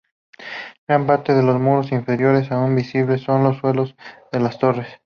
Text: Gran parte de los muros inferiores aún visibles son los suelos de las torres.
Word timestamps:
Gran 0.87 1.05
parte 1.05 1.35
de 1.35 1.43
los 1.43 1.59
muros 1.61 1.91
inferiores 1.91 2.49
aún 2.51 2.75
visibles 2.75 3.21
son 3.21 3.43
los 3.43 3.57
suelos 3.59 3.93
de 4.31 4.39
las 4.39 4.57
torres. 4.57 4.87